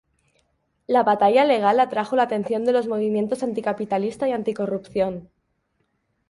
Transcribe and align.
La 0.87 1.03
batalla 1.03 1.45
legal 1.45 1.79
atrajo 1.79 2.15
la 2.15 2.23
atención 2.23 2.65
de 2.65 2.71
los 2.71 2.87
movimientos 2.87 3.43
anticapitalista 3.43 4.27
y 4.27 4.31
anticorrupción. 4.31 5.29